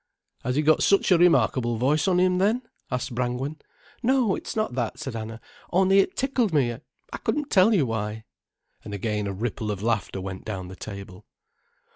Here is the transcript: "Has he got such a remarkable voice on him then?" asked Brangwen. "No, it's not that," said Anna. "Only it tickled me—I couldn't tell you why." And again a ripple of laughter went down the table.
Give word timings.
"Has 0.43 0.55
he 0.55 0.63
got 0.63 0.81
such 0.81 1.11
a 1.11 1.17
remarkable 1.19 1.77
voice 1.77 2.07
on 2.07 2.19
him 2.19 2.39
then?" 2.39 2.63
asked 2.89 3.13
Brangwen. 3.13 3.57
"No, 4.01 4.35
it's 4.35 4.55
not 4.55 4.73
that," 4.73 4.97
said 4.97 5.15
Anna. 5.15 5.39
"Only 5.71 5.99
it 5.99 6.15
tickled 6.17 6.51
me—I 6.51 7.17
couldn't 7.17 7.51
tell 7.51 7.71
you 7.71 7.85
why." 7.85 8.23
And 8.83 8.95
again 8.95 9.27
a 9.27 9.31
ripple 9.31 9.69
of 9.69 9.83
laughter 9.83 10.19
went 10.19 10.43
down 10.43 10.69
the 10.69 10.75
table. 10.75 11.27